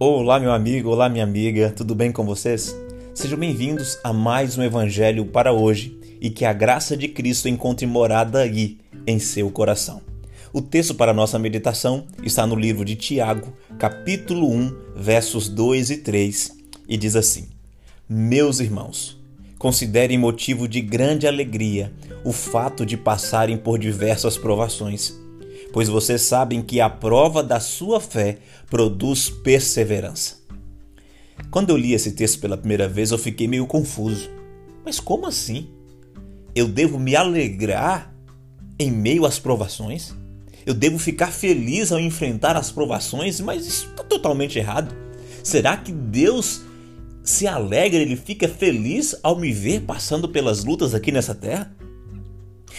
Olá, 0.00 0.38
meu 0.38 0.52
amigo, 0.52 0.90
olá, 0.90 1.08
minha 1.08 1.24
amiga, 1.24 1.72
tudo 1.76 1.92
bem 1.92 2.12
com 2.12 2.24
vocês? 2.24 2.72
Sejam 3.12 3.36
bem-vindos 3.36 3.98
a 4.04 4.12
mais 4.12 4.56
um 4.56 4.62
Evangelho 4.62 5.26
para 5.26 5.52
hoje 5.52 5.98
e 6.20 6.30
que 6.30 6.44
a 6.44 6.52
graça 6.52 6.96
de 6.96 7.08
Cristo 7.08 7.48
encontre 7.48 7.84
morada 7.84 8.38
aí, 8.38 8.78
em 9.04 9.18
seu 9.18 9.50
coração. 9.50 10.00
O 10.52 10.62
texto 10.62 10.94
para 10.94 11.12
nossa 11.12 11.36
meditação 11.36 12.06
está 12.22 12.46
no 12.46 12.54
livro 12.54 12.84
de 12.84 12.94
Tiago, 12.94 13.52
capítulo 13.76 14.48
1, 14.48 14.76
versos 14.94 15.48
2 15.48 15.90
e 15.90 15.96
3, 15.96 16.52
e 16.88 16.96
diz 16.96 17.16
assim: 17.16 17.48
Meus 18.08 18.60
irmãos, 18.60 19.18
considerem 19.58 20.16
motivo 20.16 20.68
de 20.68 20.80
grande 20.80 21.26
alegria 21.26 21.92
o 22.24 22.30
fato 22.30 22.86
de 22.86 22.96
passarem 22.96 23.56
por 23.56 23.80
diversas 23.80 24.38
provações 24.38 25.18
pois 25.72 25.88
vocês 25.88 26.22
sabem 26.22 26.62
que 26.62 26.80
a 26.80 26.88
prova 26.88 27.42
da 27.42 27.60
sua 27.60 28.00
fé 28.00 28.38
produz 28.68 29.28
perseverança. 29.28 30.36
Quando 31.50 31.70
eu 31.70 31.76
li 31.76 31.92
esse 31.92 32.12
texto 32.12 32.40
pela 32.40 32.56
primeira 32.56 32.88
vez, 32.88 33.10
eu 33.10 33.18
fiquei 33.18 33.46
meio 33.46 33.66
confuso. 33.66 34.28
Mas 34.84 34.98
como 35.00 35.26
assim? 35.26 35.68
Eu 36.54 36.66
devo 36.66 36.98
me 36.98 37.14
alegrar 37.14 38.14
em 38.78 38.90
meio 38.90 39.24
às 39.24 39.38
provações? 39.38 40.14
Eu 40.66 40.74
devo 40.74 40.98
ficar 40.98 41.32
feliz 41.32 41.92
ao 41.92 42.00
enfrentar 42.00 42.56
as 42.56 42.70
provações? 42.70 43.40
Mas 43.40 43.66
isso 43.66 43.86
está 43.86 44.02
totalmente 44.02 44.58
errado. 44.58 44.94
Será 45.42 45.76
que 45.76 45.92
Deus 45.92 46.62
se 47.22 47.46
alegra, 47.46 48.00
ele 48.00 48.16
fica 48.16 48.48
feliz 48.48 49.14
ao 49.22 49.38
me 49.38 49.52
ver 49.52 49.82
passando 49.82 50.28
pelas 50.28 50.64
lutas 50.64 50.94
aqui 50.94 51.12
nessa 51.12 51.34
terra? 51.34 51.74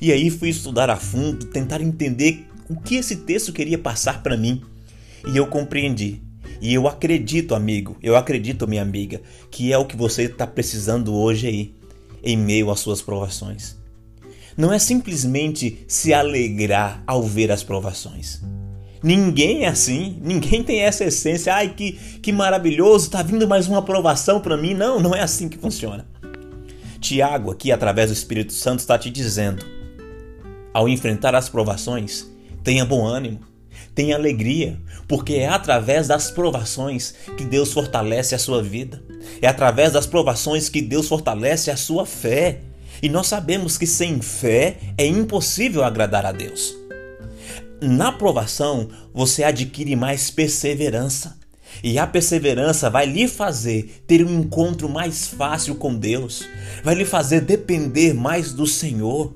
E 0.00 0.12
aí 0.12 0.30
fui 0.30 0.48
estudar 0.48 0.90
a 0.90 0.96
fundo, 0.96 1.46
tentar 1.46 1.80
entender 1.80 2.46
o 2.72 2.80
que 2.80 2.96
esse 2.96 3.16
texto 3.16 3.52
queria 3.52 3.78
passar 3.78 4.22
para 4.22 4.36
mim. 4.36 4.62
E 5.26 5.36
eu 5.36 5.46
compreendi. 5.46 6.22
E 6.60 6.74
eu 6.74 6.88
acredito, 6.88 7.54
amigo, 7.54 7.96
eu 8.02 8.16
acredito, 8.16 8.68
minha 8.68 8.82
amiga, 8.82 9.20
que 9.50 9.72
é 9.72 9.78
o 9.78 9.84
que 9.84 9.96
você 9.96 10.24
está 10.24 10.46
precisando 10.46 11.14
hoje 11.14 11.46
aí, 11.46 11.74
em 12.22 12.36
meio 12.36 12.70
às 12.70 12.80
suas 12.80 13.02
provações. 13.02 13.76
Não 14.56 14.72
é 14.72 14.78
simplesmente 14.78 15.84
se 15.88 16.14
alegrar 16.14 17.02
ao 17.06 17.22
ver 17.22 17.50
as 17.50 17.62
provações. 17.62 18.40
Ninguém 19.02 19.64
é 19.64 19.68
assim, 19.68 20.18
ninguém 20.22 20.62
tem 20.62 20.80
essa 20.82 21.04
essência. 21.04 21.54
Ai, 21.54 21.74
que, 21.74 21.92
que 22.22 22.32
maravilhoso, 22.32 23.10
tá 23.10 23.22
vindo 23.22 23.48
mais 23.48 23.66
uma 23.66 23.78
aprovação 23.78 24.40
para 24.40 24.56
mim. 24.56 24.74
Não, 24.74 25.00
não 25.00 25.14
é 25.14 25.20
assim 25.20 25.48
que 25.48 25.58
funciona. 25.58 26.06
Tiago, 27.00 27.50
aqui 27.50 27.72
através 27.72 28.10
do 28.10 28.12
Espírito 28.12 28.52
Santo, 28.52 28.78
está 28.78 28.96
te 28.96 29.10
dizendo: 29.10 29.64
ao 30.72 30.88
enfrentar 30.88 31.34
as 31.34 31.48
provações, 31.48 32.30
Tenha 32.62 32.84
bom 32.84 33.04
ânimo, 33.04 33.40
tenha 33.94 34.16
alegria, 34.16 34.78
porque 35.08 35.34
é 35.34 35.48
através 35.48 36.08
das 36.08 36.30
provações 36.30 37.14
que 37.36 37.44
Deus 37.44 37.72
fortalece 37.72 38.34
a 38.34 38.38
sua 38.38 38.62
vida. 38.62 39.02
É 39.40 39.48
através 39.48 39.92
das 39.92 40.06
provações 40.06 40.68
que 40.68 40.80
Deus 40.80 41.08
fortalece 41.08 41.70
a 41.70 41.76
sua 41.76 42.06
fé. 42.06 42.60
E 43.02 43.08
nós 43.08 43.26
sabemos 43.26 43.76
que 43.76 43.86
sem 43.86 44.20
fé 44.20 44.76
é 44.96 45.06
impossível 45.06 45.82
agradar 45.82 46.24
a 46.24 46.32
Deus. 46.32 46.74
Na 47.80 48.12
provação, 48.12 48.88
você 49.12 49.42
adquire 49.42 49.96
mais 49.96 50.30
perseverança. 50.30 51.36
E 51.82 51.98
a 51.98 52.06
perseverança 52.06 52.88
vai 52.88 53.06
lhe 53.06 53.26
fazer 53.26 54.04
ter 54.06 54.24
um 54.24 54.40
encontro 54.40 54.88
mais 54.88 55.26
fácil 55.26 55.74
com 55.74 55.94
Deus, 55.94 56.46
vai 56.84 56.94
lhe 56.94 57.04
fazer 57.04 57.40
depender 57.40 58.14
mais 58.14 58.52
do 58.52 58.66
Senhor. 58.66 59.34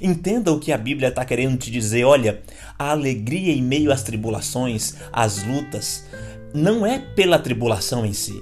Entenda 0.00 0.52
o 0.52 0.60
que 0.60 0.72
a 0.72 0.78
Bíblia 0.78 1.08
está 1.08 1.24
querendo 1.24 1.58
te 1.58 1.70
dizer. 1.70 2.04
Olha, 2.04 2.42
a 2.78 2.90
alegria 2.90 3.52
em 3.52 3.62
meio 3.62 3.92
às 3.92 4.02
tribulações, 4.02 4.94
às 5.12 5.42
lutas, 5.44 6.04
não 6.54 6.86
é 6.86 6.98
pela 6.98 7.38
tribulação 7.38 8.06
em 8.06 8.12
si, 8.12 8.40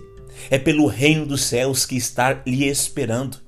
é 0.51 0.59
pelo 0.59 0.87
reino 0.87 1.27
dos 1.27 1.45
céus 1.45 1.87
que 1.87 1.97
está 1.97 2.43
lhe 2.47 2.67
esperando. 2.67 3.39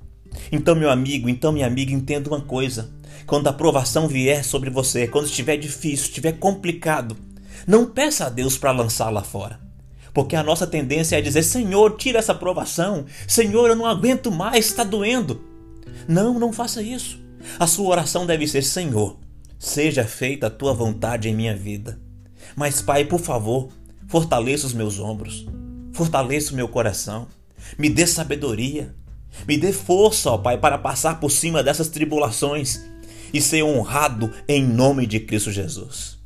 Então, 0.50 0.74
meu 0.74 0.91
amigo, 0.91 1.28
então, 1.28 1.52
minha 1.52 1.66
amiga, 1.66 1.92
entenda 1.92 2.30
uma 2.30 2.41
coisa: 2.41 2.91
quando 3.26 3.48
a 3.48 3.52
provação 3.52 4.08
vier 4.08 4.44
sobre 4.44 4.70
você, 4.70 5.06
quando 5.06 5.26
estiver 5.26 5.56
difícil, 5.56 6.06
estiver 6.06 6.32
complicado, 6.32 7.16
não 7.66 7.86
peça 7.86 8.26
a 8.26 8.30
Deus 8.30 8.56
para 8.56 8.72
lançá-la 8.72 9.22
fora. 9.22 9.60
Porque 10.14 10.34
a 10.34 10.42
nossa 10.42 10.66
tendência 10.66 11.16
é 11.16 11.20
dizer: 11.20 11.42
Senhor, 11.42 11.96
tira 11.96 12.19
essa 12.19 12.34
provação. 12.34 13.04
Senhor, 13.26 13.69
eu 13.69 13.76
não 13.76 13.86
aguento 13.86 14.30
mais, 14.30 14.66
está 14.66 14.82
doendo. 14.82 15.42
Não, 16.08 16.38
não 16.38 16.52
faça 16.52 16.82
isso. 16.82 17.20
A 17.59 17.66
sua 17.66 17.88
oração 17.88 18.26
deve 18.26 18.47
ser: 18.47 18.62
Senhor, 18.62 19.19
seja 19.59 20.04
feita 20.04 20.48
a 20.48 20.50
tua 20.50 20.72
vontade 20.72 21.28
em 21.28 21.34
minha 21.34 21.56
vida. 21.56 22.00
Mas, 22.56 22.82
Pai, 22.82 23.04
por 23.04 23.20
favor, 23.20 23.69
fortaleça 24.09 24.66
os 24.66 24.72
meus 24.72 24.98
ombros, 24.98 25.47
fortaleça 25.92 26.53
o 26.53 26.56
meu 26.56 26.69
coração, 26.69 27.28
me 27.78 27.88
dê 27.88 28.06
sabedoria, 28.06 28.94
me 29.47 29.56
dê 29.56 29.72
força, 29.72 30.31
ó 30.31 30.38
Pai, 30.38 30.58
para 30.58 30.78
passar 30.78 31.20
por 31.20 31.31
cima 31.31 31.62
dessas 31.62 31.88
tribulações 31.88 32.82
e 33.32 33.41
ser 33.41 33.62
honrado 33.62 34.32
em 34.48 34.64
nome 34.64 35.06
de 35.06 35.20
Cristo 35.20 35.53
Jesus. 35.53 36.19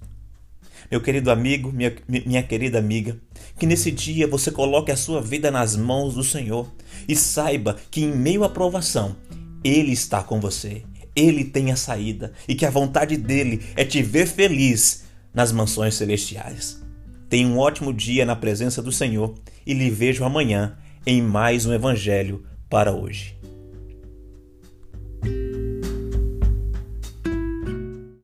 Meu 0.90 1.00
querido 1.00 1.30
amigo, 1.30 1.72
minha, 1.72 1.94
minha 2.06 2.42
querida 2.42 2.78
amiga, 2.78 3.18
que 3.58 3.66
nesse 3.66 3.90
dia 3.90 4.26
você 4.26 4.50
coloque 4.50 4.92
a 4.92 4.96
sua 4.96 5.22
vida 5.22 5.50
nas 5.50 5.74
mãos 5.74 6.14
do 6.14 6.22
Senhor 6.22 6.70
e 7.08 7.16
saiba 7.16 7.76
que 7.90 8.02
em 8.02 8.14
meio 8.14 8.44
à 8.44 8.48
provação, 8.48 9.16
Ele 9.64 9.92
está 9.92 10.22
com 10.22 10.38
você. 10.38 10.82
Ele 11.14 11.44
tem 11.44 11.70
a 11.70 11.76
saída 11.76 12.32
e 12.48 12.54
que 12.54 12.64
a 12.64 12.70
vontade 12.70 13.16
dele 13.16 13.62
é 13.76 13.84
te 13.84 14.02
ver 14.02 14.26
feliz 14.26 15.04
nas 15.34 15.52
mansões 15.52 15.94
celestiais. 15.94 16.82
Tenha 17.28 17.46
um 17.46 17.58
ótimo 17.58 17.92
dia 17.92 18.26
na 18.26 18.36
presença 18.36 18.82
do 18.82 18.92
Senhor 18.92 19.34
e 19.66 19.72
lhe 19.72 19.90
vejo 19.90 20.24
amanhã 20.24 20.76
em 21.06 21.22
mais 21.22 21.66
um 21.66 21.72
Evangelho 21.72 22.44
para 22.68 22.92
hoje. 22.92 23.36